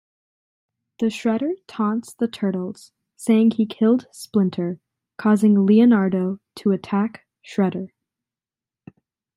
[0.97, 4.79] The Shredder taunts the Turtles, saying he killed Splinter,
[5.17, 7.89] causing Leonardo to attack Shredder.